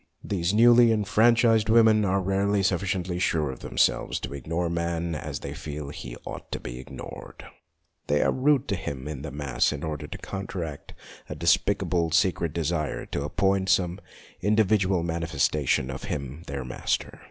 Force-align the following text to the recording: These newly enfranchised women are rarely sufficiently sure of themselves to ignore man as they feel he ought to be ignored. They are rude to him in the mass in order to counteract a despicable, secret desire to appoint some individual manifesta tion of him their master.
These 0.23 0.51
newly 0.51 0.91
enfranchised 0.91 1.69
women 1.69 2.03
are 2.05 2.23
rarely 2.23 2.63
sufficiently 2.63 3.19
sure 3.19 3.51
of 3.51 3.59
themselves 3.59 4.19
to 4.21 4.33
ignore 4.33 4.67
man 4.67 5.13
as 5.13 5.41
they 5.41 5.53
feel 5.53 5.89
he 5.89 6.15
ought 6.25 6.51
to 6.53 6.59
be 6.59 6.79
ignored. 6.79 7.45
They 8.07 8.23
are 8.23 8.31
rude 8.31 8.67
to 8.69 8.75
him 8.75 9.07
in 9.07 9.21
the 9.21 9.29
mass 9.29 9.71
in 9.71 9.83
order 9.83 10.07
to 10.07 10.17
counteract 10.17 10.95
a 11.29 11.35
despicable, 11.35 12.09
secret 12.09 12.51
desire 12.51 13.05
to 13.05 13.23
appoint 13.25 13.69
some 13.69 13.99
individual 14.41 15.03
manifesta 15.03 15.67
tion 15.67 15.91
of 15.91 16.05
him 16.05 16.45
their 16.47 16.65
master. 16.65 17.19